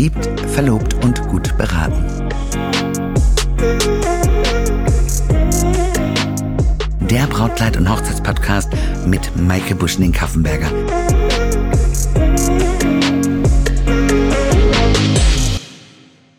[0.00, 2.02] Verliebt, verlobt und gut beraten.
[7.00, 8.72] Der Brautkleid- und Hochzeitspodcast
[9.06, 10.70] mit Maike Buschning-Kaffenberger.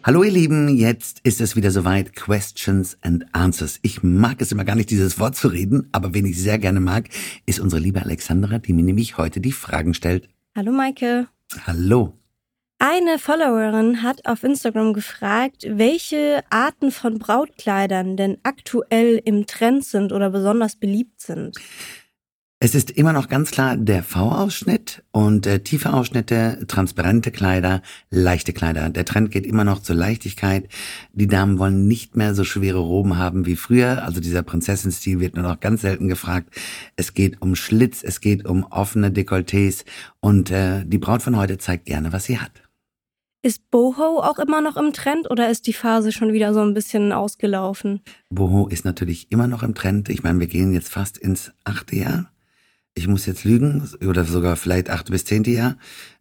[0.04, 2.16] Hallo ihr Lieben, jetzt ist es wieder soweit.
[2.16, 3.78] Questions and Answers.
[3.84, 6.80] Ich mag es immer gar nicht, dieses Wort zu reden, aber wen ich sehr gerne
[6.80, 7.09] mag,
[7.46, 10.30] ist unsere liebe Alexandra, die mir nämlich heute die Fragen stellt.
[10.55, 11.28] Hallo Maike.
[11.68, 12.21] Hallo.
[12.84, 20.12] Eine Followerin hat auf Instagram gefragt, welche Arten von Brautkleidern denn aktuell im Trend sind
[20.12, 21.57] oder besonders beliebt sind.
[22.60, 28.52] Es ist immer noch ganz klar der V-Ausschnitt und äh, tiefe Ausschnitte, transparente Kleider, leichte
[28.52, 28.90] Kleider.
[28.90, 30.68] Der Trend geht immer noch zur Leichtigkeit.
[31.14, 34.04] Die Damen wollen nicht mehr so schwere Roben haben wie früher.
[34.04, 36.50] Also dieser Prinzessenstil wird nur noch ganz selten gefragt.
[36.95, 39.86] Es geht um Schlitz, es geht um offene Dekolletés
[40.20, 42.70] und äh, die Braut von heute zeigt gerne, was sie hat.
[43.44, 46.73] Ist Boho auch immer noch im Trend oder ist die Phase schon wieder so ein
[46.73, 48.02] bisschen ausgelaufen?
[48.30, 50.09] Boho ist natürlich immer noch im Trend.
[50.09, 52.31] Ich meine, wir gehen jetzt fast ins achte Jahr
[52.94, 55.78] ich muss jetzt lügen, oder sogar vielleicht achte bis zehnte Jahr.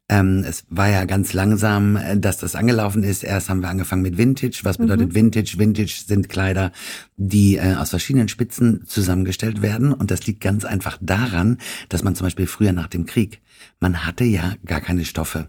[0.09, 3.23] Ähm, es war ja ganz langsam, äh, dass das angelaufen ist.
[3.23, 4.61] Erst haben wir angefangen mit Vintage.
[4.65, 5.15] Was bedeutet mhm.
[5.15, 5.55] Vintage?
[5.57, 6.73] Vintage sind Kleider,
[7.17, 9.93] die äh, aus verschiedenen Spitzen zusammengestellt werden.
[9.93, 13.41] Und das liegt ganz einfach daran, dass man zum Beispiel früher nach dem Krieg,
[13.79, 15.49] man hatte ja gar keine Stoffe.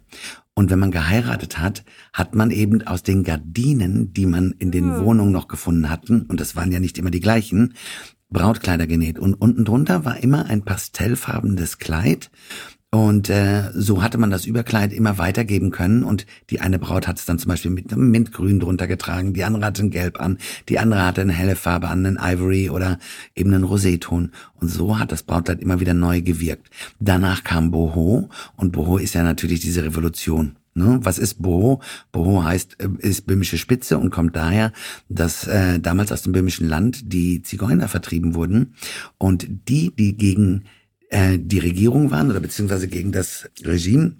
[0.53, 4.97] Und wenn man geheiratet hat, hat man eben aus den Gardinen, die man in den
[4.97, 5.05] mhm.
[5.05, 7.73] Wohnungen noch gefunden hatten, und das waren ja nicht immer die gleichen,
[8.29, 12.31] Brautkleider genäht und unten drunter war immer ein pastellfarbenes Kleid
[12.93, 17.19] und äh, so hatte man das Überkleid immer weitergeben können und die eine Braut hat
[17.19, 20.37] es dann zum Beispiel mit einem Mintgrün drunter getragen, die andere hatte ein Gelb an,
[20.67, 22.99] die andere hatte eine helle Farbe an, einen Ivory oder
[23.33, 26.69] eben einen Roséton und so hat das Brautkleid immer wieder neu gewirkt.
[26.99, 30.57] Danach kam Boho und Boho ist ja natürlich diese Revolution.
[30.73, 30.99] Ne?
[31.01, 31.81] Was ist Boho?
[32.11, 34.73] Boho heißt, äh, ist böhmische Spitze und kommt daher,
[35.07, 38.73] dass äh, damals aus dem böhmischen Land die Zigeuner vertrieben wurden
[39.17, 40.63] und die, die gegen
[41.11, 44.15] äh, die Regierung waren oder beziehungsweise gegen das Regime,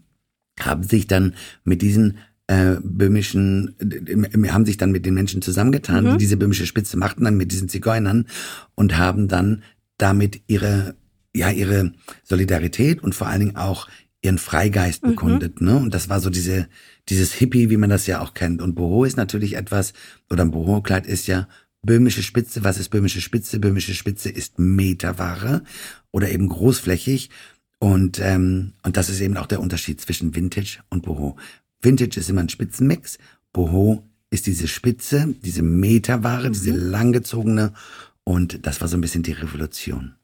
[0.60, 6.06] haben sich dann mit diesen äh, böhmischen, äh, haben sich dann mit den Menschen zusammengetan,
[6.06, 6.12] mhm.
[6.12, 8.28] die diese böhmische Spitze machten, dann mit diesen Zigeunern
[8.76, 9.64] und haben dann
[9.98, 10.96] damit ihre
[11.34, 11.94] ja ihre
[12.24, 13.88] Solidarität und vor allen Dingen auch
[14.22, 15.10] ihren Freigeist mhm.
[15.10, 15.68] bekundet, mhm.
[15.68, 15.78] ne?
[15.78, 16.68] Und das war so diese,
[17.10, 18.62] dieses Hippie, wie man das ja auch kennt.
[18.62, 19.94] Und Boho ist natürlich etwas,
[20.30, 21.48] oder ein Boho-Kleid ist ja
[21.84, 22.64] böhmische Spitze.
[22.64, 23.60] Was ist böhmische Spitze?
[23.60, 25.64] Böhmische Spitze ist Meterware
[26.12, 27.30] oder eben großflächig.
[27.80, 31.38] Und, ähm, und das ist eben auch der Unterschied zwischen Vintage und Boho.
[31.82, 33.18] Vintage ist immer ein Spitzenmix.
[33.54, 36.54] Boho ist diese Spitze, diese Meterware, mhm.
[36.54, 37.74] diese langgezogene.
[38.24, 40.16] Und das war so ein bisschen die Revolution.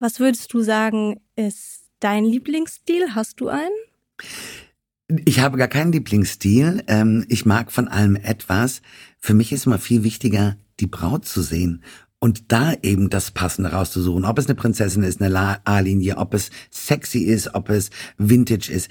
[0.00, 3.14] Was würdest du sagen, ist dein Lieblingsstil?
[3.14, 3.70] Hast du einen?
[5.24, 6.82] Ich habe gar keinen Lieblingsstil.
[6.88, 8.82] Ähm, ich mag von allem etwas.
[9.18, 11.82] Für mich ist immer viel wichtiger, die Braut zu sehen
[12.18, 14.24] und da eben das Passende rauszusuchen.
[14.24, 18.88] Ob es eine Prinzessin ist, eine A-Linie, ob es sexy ist, ob es Vintage ist.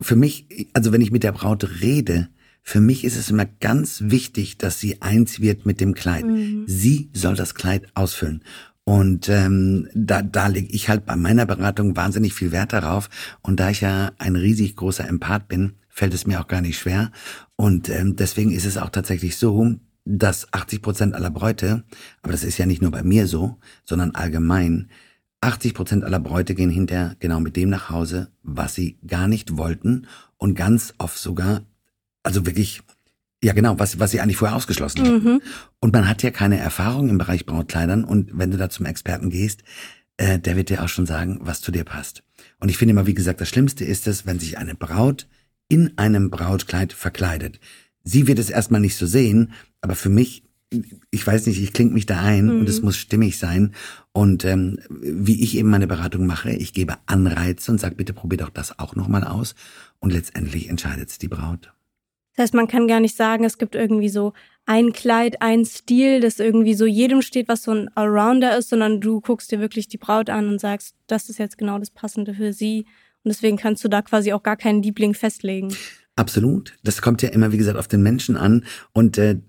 [0.00, 2.28] Für mich, also wenn ich mit der Braut rede,
[2.62, 6.24] für mich ist es immer ganz wichtig, dass sie eins wird mit dem Kleid.
[6.24, 6.64] Mhm.
[6.66, 8.42] Sie soll das Kleid ausfüllen.
[8.84, 13.10] Und ähm, da, da lege ich halt bei meiner Beratung wahnsinnig viel Wert darauf.
[13.42, 16.78] Und da ich ja ein riesig großer Empath bin, fällt es mir auch gar nicht
[16.78, 17.10] schwer.
[17.56, 19.74] Und ähm, deswegen ist es auch tatsächlich so,
[20.08, 21.84] dass 80 Prozent aller Bräute,
[22.22, 24.88] aber das ist ja nicht nur bei mir so, sondern allgemein,
[25.40, 29.56] 80 Prozent aller Bräute gehen hinterher genau mit dem nach Hause, was sie gar nicht
[29.56, 31.62] wollten und ganz oft sogar,
[32.22, 32.82] also wirklich
[33.42, 35.24] ja, genau, was, was sie eigentlich vorher ausgeschlossen haben.
[35.24, 35.42] Mhm.
[35.78, 39.30] Und man hat ja keine Erfahrung im Bereich Brautkleidern und wenn du da zum Experten
[39.30, 39.62] gehst,
[40.16, 42.24] äh, der wird dir auch schon sagen, was zu dir passt.
[42.58, 45.28] Und ich finde immer, wie gesagt, das Schlimmste ist es, wenn sich eine Braut
[45.68, 47.60] in einem Brautkleid verkleidet.
[48.02, 50.42] Sie wird es erstmal nicht so sehen, aber für mich,
[51.10, 52.60] ich weiß nicht, ich klinge mich da ein mhm.
[52.60, 53.74] und es muss stimmig sein.
[54.12, 58.38] Und ähm, wie ich eben meine Beratung mache, ich gebe Anreize und sage, bitte probier
[58.38, 59.54] doch das auch nochmal aus.
[59.98, 61.72] Und letztendlich entscheidet es die Braut.
[62.34, 64.32] Das heißt, man kann gar nicht sagen, es gibt irgendwie so
[64.64, 69.00] ein Kleid, ein Stil, das irgendwie so jedem steht, was so ein Allrounder ist, sondern
[69.00, 72.34] du guckst dir wirklich die Braut an und sagst, das ist jetzt genau das Passende
[72.34, 72.86] für sie.
[73.24, 75.74] Und deswegen kannst du da quasi auch gar keinen Liebling festlegen.
[76.14, 76.76] Absolut.
[76.84, 78.64] Das kommt ja immer, wie gesagt, auf den Menschen an.
[78.92, 79.40] Und äh,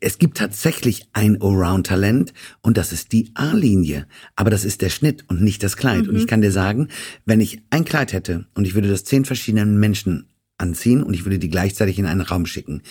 [0.00, 4.06] es gibt tatsächlich ein Allround-Talent und das ist die A-Linie.
[4.36, 6.04] Aber das ist der Schnitt und nicht das Kleid.
[6.04, 6.10] Mhm.
[6.10, 6.88] Und ich kann dir sagen,
[7.24, 11.24] wenn ich ein Kleid hätte und ich würde das zehn verschiedenen Menschen anziehen und ich
[11.24, 12.82] würde die gleichzeitig in einen Raum schicken,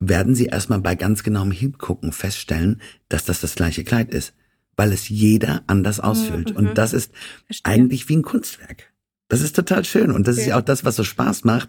[0.00, 4.34] werden Sie erstmal bei ganz genauem Hingucken feststellen, dass das das gleiche Kleid ist,
[4.76, 6.50] weil es jeder anders ausfüllt.
[6.50, 6.56] Mhm.
[6.56, 7.12] Und das ist
[7.46, 7.72] Verstehe.
[7.72, 8.92] eigentlich wie ein Kunstwerk.
[9.28, 10.42] Das ist total schön und das okay.
[10.42, 11.68] ist ja auch das, was so Spaß macht.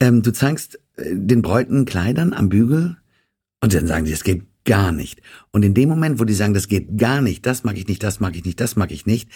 [0.00, 2.96] Ähm, du zeigst äh, den Bräuten Kleidern am Bügel
[3.60, 5.22] und dann sagen die, das geht gar nicht.
[5.50, 8.02] Und in dem Moment, wo die sagen, das geht gar nicht, das mag ich nicht,
[8.02, 9.30] das mag ich nicht, das mag ich nicht,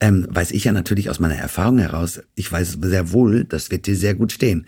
[0.00, 3.86] ähm, weiß ich ja natürlich aus meiner Erfahrung heraus, ich weiß sehr wohl, das wird
[3.86, 4.66] dir sehr gut stehen.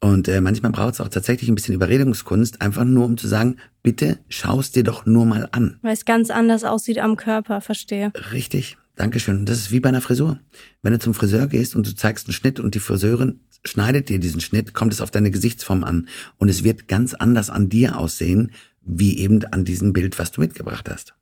[0.00, 3.56] Und äh, manchmal braucht es auch tatsächlich ein bisschen Überredungskunst, einfach nur um zu sagen,
[3.82, 5.78] bitte schaust dir doch nur mal an.
[5.80, 8.12] Weil es ganz anders aussieht am Körper, verstehe.
[8.32, 9.46] Richtig, Dankeschön.
[9.46, 10.38] Das ist wie bei einer Frisur.
[10.82, 14.18] Wenn du zum Friseur gehst und du zeigst einen Schnitt und die Friseurin schneidet dir
[14.18, 16.08] diesen Schnitt, kommt es auf deine Gesichtsform an.
[16.38, 18.52] Und es wird ganz anders an dir aussehen,
[18.82, 21.14] wie eben an diesem Bild, was du mitgebracht hast.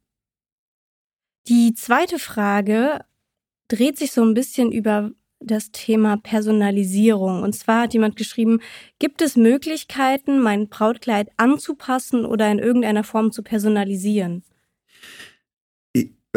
[1.49, 3.05] Die zweite Frage
[3.69, 5.11] dreht sich so ein bisschen über
[5.41, 7.43] das Thema Personalisierung.
[7.43, 8.61] Und zwar hat jemand geschrieben,
[8.99, 14.45] gibt es Möglichkeiten, mein Brautkleid anzupassen oder in irgendeiner Form zu personalisieren?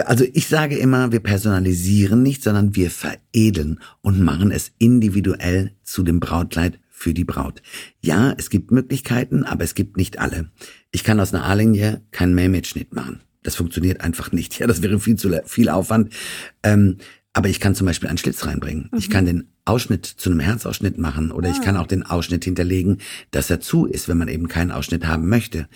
[0.03, 6.03] Also ich sage immer, wir personalisieren nicht, sondern wir veredeln und machen es individuell zu
[6.03, 7.61] dem Brautkleid für die Braut.
[8.01, 10.49] Ja, es gibt Möglichkeiten, aber es gibt nicht alle.
[10.91, 13.21] Ich kann aus einer A-Linie keinen Mermaid-Schnitt machen.
[13.43, 14.59] Das funktioniert einfach nicht.
[14.59, 16.13] Ja, das wäre viel zu viel Aufwand.
[16.63, 16.97] Ähm,
[17.31, 18.89] aber ich kann zum Beispiel einen Schlitz reinbringen.
[18.91, 18.97] Mhm.
[18.97, 21.51] Ich kann den Ausschnitt zu einem Herzausschnitt machen oder ah.
[21.51, 22.99] ich kann auch den Ausschnitt hinterlegen,
[23.31, 25.67] dass er zu ist, wenn man eben keinen Ausschnitt haben möchte.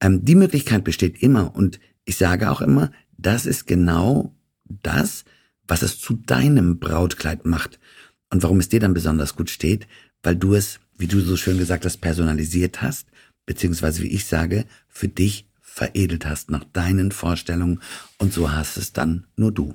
[0.00, 4.34] Ähm, die Möglichkeit besteht immer und ich sage auch immer, das ist genau
[4.64, 5.24] das,
[5.66, 7.78] was es zu deinem Brautkleid macht.
[8.30, 9.86] Und warum es dir dann besonders gut steht,
[10.22, 13.08] weil du es, wie du so schön gesagt hast, personalisiert hast,
[13.46, 17.80] beziehungsweise wie ich sage, für dich veredelt hast nach deinen Vorstellungen
[18.18, 19.74] und so hast es dann nur du.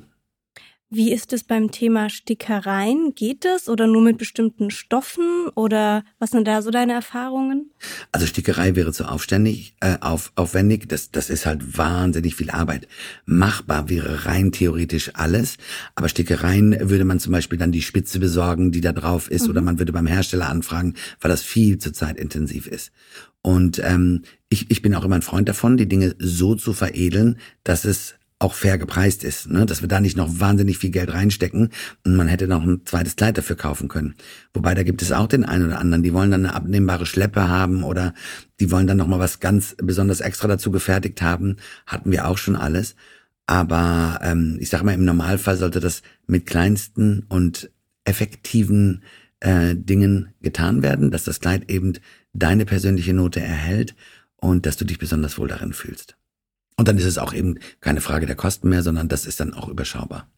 [0.91, 3.13] Wie ist es beim Thema Stickereien?
[3.13, 7.69] Geht es oder nur mit bestimmten Stoffen oder was sind da so deine Erfahrungen?
[8.11, 10.89] Also Stickerei wäre zu aufständig, äh, auf, aufwendig.
[10.89, 12.87] Das, das ist halt wahnsinnig viel Arbeit.
[13.27, 15.57] Machbar wäre rein theoretisch alles,
[15.93, 19.51] aber Stickereien würde man zum Beispiel dann die Spitze besorgen, die da drauf ist, mhm.
[19.51, 22.91] oder man würde beim Hersteller anfragen, weil das viel zu zeitintensiv ist.
[23.43, 27.37] Und ähm, ich, ich bin auch immer ein Freund davon, die Dinge so zu veredeln,
[27.63, 29.65] dass es auch fair gepreist ist, ne?
[29.65, 31.69] dass wir da nicht noch wahnsinnig viel Geld reinstecken
[32.05, 34.15] und man hätte noch ein zweites Kleid dafür kaufen können.
[34.53, 37.49] Wobei da gibt es auch den einen oder anderen, die wollen dann eine abnehmbare Schleppe
[37.49, 38.13] haben oder
[38.61, 41.57] die wollen dann noch mal was ganz besonders extra dazu gefertigt haben.
[41.85, 42.95] Hatten wir auch schon alles.
[43.45, 47.71] Aber ähm, ich sage mal, im Normalfall sollte das mit kleinsten und
[48.05, 49.03] effektiven
[49.39, 51.93] äh, Dingen getan werden, dass das Kleid eben
[52.33, 53.95] deine persönliche Note erhält
[54.37, 56.18] und dass du dich besonders wohl darin fühlst.
[56.79, 59.53] Und dann ist es auch eben keine Frage der Kosten mehr, sondern das ist dann
[59.53, 60.29] auch überschaubar.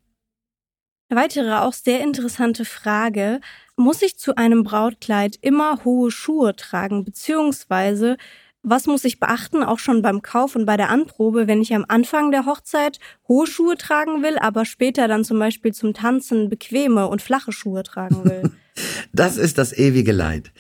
[1.08, 3.42] Eine weitere auch sehr interessante Frage.
[3.76, 7.06] Muss ich zu einem Brautkleid immer hohe Schuhe tragen?
[7.06, 8.18] Beziehungsweise,
[8.64, 11.86] was muss ich beachten, auch schon beim Kauf und bei der Anprobe, wenn ich am
[11.88, 12.98] Anfang der Hochzeit
[13.28, 17.84] hohe Schuhe tragen will, aber später dann zum Beispiel zum Tanzen bequeme und flache Schuhe
[17.84, 18.52] tragen will?
[19.14, 20.52] das ist das ewige Leid.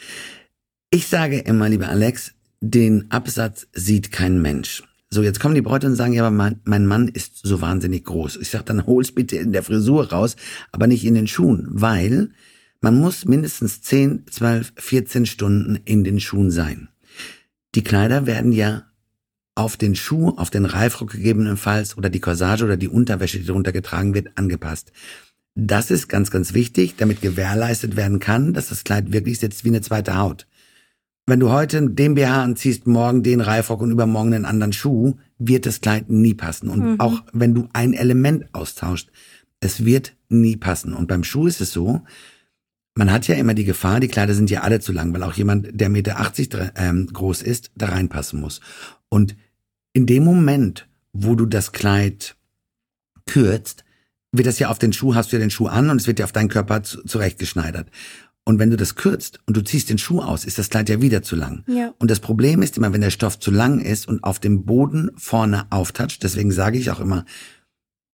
[0.91, 4.83] Ich sage immer, lieber Alex, den Absatz sieht kein Mensch.
[5.13, 8.05] So, jetzt kommen die Bräute und sagen, ja, aber mein, mein Mann ist so wahnsinnig
[8.05, 8.37] groß.
[8.37, 10.37] Ich sag, dann hol's bitte in der Frisur raus,
[10.71, 12.31] aber nicht in den Schuhen, weil
[12.79, 16.87] man muss mindestens 10, 12, 14 Stunden in den Schuhen sein.
[17.75, 18.85] Die Kleider werden ja
[19.53, 23.73] auf den Schuh, auf den Reifrock gegebenenfalls oder die Corsage oder die Unterwäsche, die darunter
[23.73, 24.93] getragen wird, angepasst.
[25.55, 29.69] Das ist ganz, ganz wichtig, damit gewährleistet werden kann, dass das Kleid wirklich sitzt wie
[29.69, 30.47] eine zweite Haut.
[31.31, 35.65] Wenn du heute den BH anziehst, morgen den Reifrock und übermorgen einen anderen Schuh, wird
[35.65, 36.67] das Kleid nie passen.
[36.67, 36.99] Und mhm.
[36.99, 39.09] auch wenn du ein Element austauscht,
[39.61, 40.93] es wird nie passen.
[40.93, 42.01] Und beim Schuh ist es so,
[42.95, 45.31] man hat ja immer die Gefahr, die Kleider sind ja alle zu lang, weil auch
[45.31, 48.59] jemand, der Meter 80 ähm, groß ist, da reinpassen muss.
[49.07, 49.37] Und
[49.93, 52.35] in dem Moment, wo du das Kleid
[53.25, 53.85] kürzt,
[54.33, 56.19] wird das ja auf den Schuh, hast du ja den Schuh an und es wird
[56.19, 57.87] ja auf deinen Körper zurechtgeschneidert.
[58.43, 61.01] Und wenn du das kürzt und du ziehst den Schuh aus, ist das Kleid ja
[61.01, 61.63] wieder zu lang.
[61.67, 61.93] Ja.
[61.99, 65.11] Und das Problem ist immer, wenn der Stoff zu lang ist und auf dem Boden
[65.15, 67.25] vorne auftatscht, deswegen sage ich auch immer,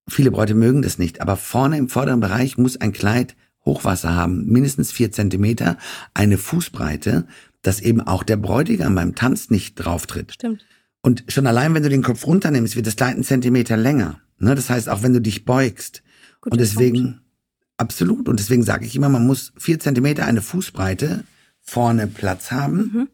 [0.07, 4.45] viele Bräute mögen das nicht, aber vorne im vorderen Bereich muss ein Kleid Hochwasser haben,
[4.45, 5.77] mindestens vier Zentimeter,
[6.13, 7.27] eine Fußbreite,
[7.61, 10.33] dass eben auch der Bräutigam beim Tanz nicht drauftritt.
[10.33, 10.65] Stimmt.
[11.01, 14.21] Und schon allein, wenn du den Kopf runternimmst, wird das Kleid einen Zentimeter länger.
[14.39, 14.55] Ne?
[14.55, 16.03] Das heißt, auch wenn du dich beugst.
[16.41, 17.26] Guter und deswegen, Punkt
[17.77, 18.27] Absolut.
[18.27, 21.23] Und deswegen sage ich immer, man muss vier Zentimeter eine Fußbreite
[21.61, 23.07] vorne Platz haben, mhm.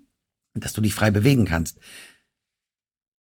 [0.53, 1.79] dass du dich frei bewegen kannst.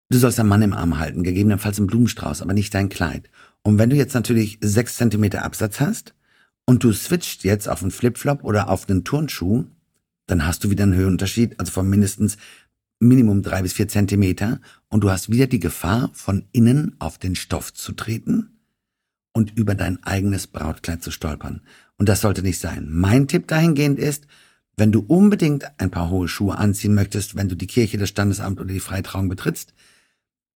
[0.09, 3.29] Du sollst einen Mann im Arm halten, gegebenenfalls einen Blumenstrauß, aber nicht dein Kleid.
[3.61, 6.13] Und wenn du jetzt natürlich sechs Zentimeter Absatz hast
[6.65, 9.65] und du switcht jetzt auf einen Flipflop oder auf einen Turnschuh,
[10.27, 12.37] dann hast du wieder einen Höhenunterschied, also von mindestens
[12.99, 17.35] Minimum drei bis vier Zentimeter und du hast wieder die Gefahr, von innen auf den
[17.35, 18.52] Stoff zu treten
[19.33, 21.61] und über dein eigenes Brautkleid zu stolpern.
[21.97, 22.87] Und das sollte nicht sein.
[22.89, 24.27] Mein Tipp dahingehend ist,
[24.77, 28.59] wenn du unbedingt ein paar hohe Schuhe anziehen möchtest, wenn du die Kirche, das Standesamt
[28.59, 29.73] oder die Freitrauung betrittst,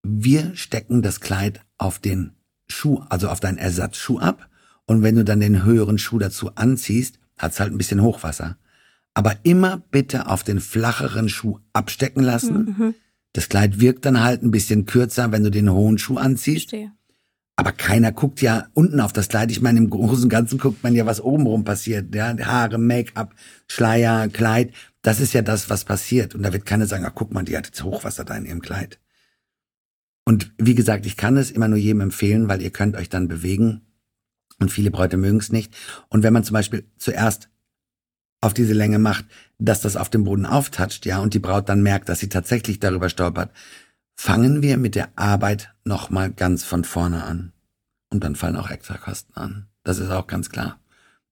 [0.04, 2.32] wir stecken das Kleid auf den
[2.68, 4.50] Schuh, also auf deinen Ersatzschuh ab.
[4.86, 8.58] Und wenn du dann den höheren Schuh dazu anziehst, hat's halt ein bisschen Hochwasser.
[9.14, 12.76] Aber immer bitte auf den flacheren Schuh abstecken lassen.
[12.78, 12.96] Mhm.
[13.34, 16.70] Das Kleid wirkt dann halt ein bisschen kürzer, wenn du den hohen Schuh anziehst.
[16.70, 16.92] Verstehe.
[17.60, 19.50] Aber keiner guckt ja unten auf das Kleid.
[19.50, 22.14] Ich meine, im Großen und Ganzen guckt man ja, was obenrum passiert.
[22.14, 23.34] Ja, Haare, Make-up,
[23.68, 24.74] Schleier, Kleid.
[25.02, 26.36] Das ist ja das, was passiert.
[26.36, 28.62] Und da wird keiner sagen, ach, guck mal, die hat jetzt Hochwasser da in ihrem
[28.62, 29.00] Kleid.
[30.24, 33.28] Und wie gesagt, ich kann es immer nur jedem empfehlen, weil ihr könnt euch dann
[33.28, 33.82] bewegen.
[34.60, 35.76] Und viele Bräute mögen es nicht.
[36.10, 37.50] Und wenn man zum Beispiel zuerst
[38.40, 39.26] auf diese Länge macht,
[39.58, 42.80] dass das auf dem Boden auftatscht, ja, und die Braut dann merkt, dass sie tatsächlich
[42.80, 43.52] darüber stolpert,
[44.18, 47.54] fangen wir mit der Arbeit nochmal ganz von vorne an.
[48.10, 49.68] Und dann fallen auch extra Kosten an.
[49.84, 50.80] Das ist auch ganz klar.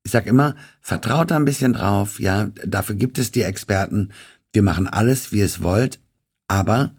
[0.04, 4.12] Ich sag immer, vertraut da ein bisschen drauf, ja, dafür gibt es die Experten.
[4.54, 6.00] Wir machen alles, wie es wollt,
[6.48, 6.94] aber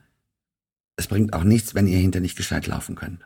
[0.97, 3.25] es bringt auch nichts, wenn ihr hinter nicht gescheit laufen könnt.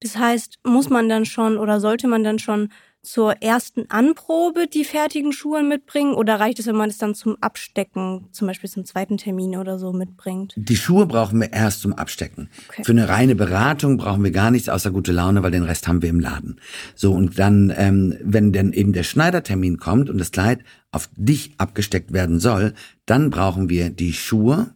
[0.00, 2.70] Das heißt, muss man dann schon oder sollte man dann schon
[3.08, 7.36] zur ersten Anprobe die fertigen Schuhe mitbringen oder reicht es, wenn man es dann zum
[7.40, 10.52] Abstecken, zum Beispiel zum zweiten Termin oder so mitbringt?
[10.56, 12.50] Die Schuhe brauchen wir erst zum Abstecken.
[12.68, 12.84] Okay.
[12.84, 16.02] Für eine reine Beratung brauchen wir gar nichts außer gute Laune, weil den Rest haben
[16.02, 16.60] wir im Laden.
[16.94, 21.54] So, und dann, ähm, wenn dann eben der Schneidertermin kommt und das Kleid auf dich
[21.56, 22.74] abgesteckt werden soll,
[23.06, 24.74] dann brauchen wir die Schuhe,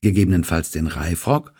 [0.00, 1.52] gegebenenfalls den Reifrock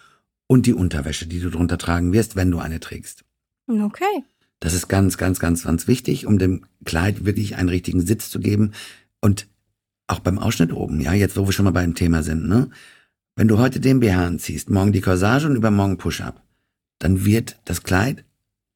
[0.47, 3.25] und die Unterwäsche, die du drunter tragen wirst, wenn du eine trägst.
[3.69, 4.25] Okay.
[4.61, 8.41] Das ist ganz, ganz, ganz, ganz wichtig, um dem Kleid wirklich einen richtigen Sitz zu
[8.41, 8.73] geben.
[9.21, 9.49] Und
[10.07, 12.71] auch beim Ausschnitt oben, ja, jetzt wo wir schon mal beim Thema sind, ne?
[13.35, 16.43] Wenn du heute den BH anziehst, morgen die Corsage und übermorgen Push-Up,
[16.99, 18.25] dann wird das Kleid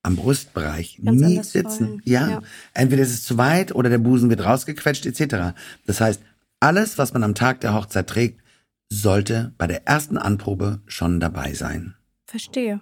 [0.02, 2.02] am Brustbereich Ganz nie sitzen.
[2.04, 2.28] Ja.
[2.28, 2.42] Ja.
[2.74, 5.56] Entweder ist es zu weit oder der Busen wird rausgequetscht, etc.
[5.86, 6.22] Das heißt,
[6.60, 8.42] alles, was man am Tag der Hochzeit trägt,
[8.90, 11.94] sollte bei der ersten Anprobe schon dabei sein.
[12.26, 12.80] Verstehe.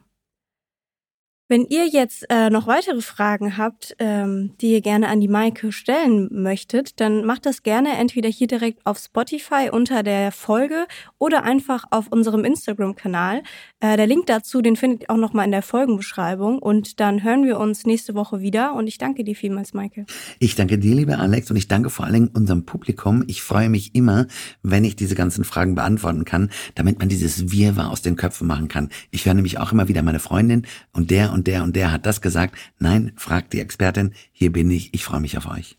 [1.50, 5.72] Wenn ihr jetzt äh, noch weitere Fragen habt, ähm, die ihr gerne an die Maike
[5.72, 10.86] stellen möchtet, dann macht das gerne entweder hier direkt auf Spotify unter der Folge
[11.16, 13.42] oder einfach auf unserem Instagram-Kanal.
[13.80, 16.58] Äh, der Link dazu, den findet ihr auch nochmal in der Folgenbeschreibung.
[16.58, 18.74] Und dann hören wir uns nächste Woche wieder.
[18.74, 20.04] Und ich danke dir vielmals, Maike.
[20.40, 23.24] Ich danke dir, lieber Alex, und ich danke vor allen Dingen unserem Publikum.
[23.26, 24.26] Ich freue mich immer,
[24.62, 28.68] wenn ich diese ganzen Fragen beantworten kann, damit man dieses Wirrwarr aus den Köpfen machen
[28.68, 28.90] kann.
[29.10, 32.04] Ich höre nämlich auch immer wieder meine Freundin und der und der und der hat
[32.04, 32.56] das gesagt.
[32.78, 34.12] Nein, fragt die Expertin.
[34.32, 34.92] Hier bin ich.
[34.92, 35.78] Ich freue mich auf euch.